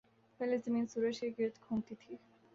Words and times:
پہلے 0.39 0.57
زمین 0.65 0.87
سورج 0.87 1.19
کے 1.19 1.29
گرد 1.39 1.59
گھومتی 1.69 1.95
تھی۔ 1.95 2.15